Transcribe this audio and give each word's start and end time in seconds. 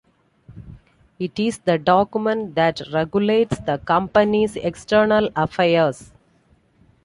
It 1.19 1.37
is 1.39 1.59
the 1.59 1.77
document 1.77 2.55
that 2.55 2.81
regulates 2.91 3.59
the 3.59 3.77
company's 3.77 4.55
external 4.55 5.29
affairs. 5.35 6.11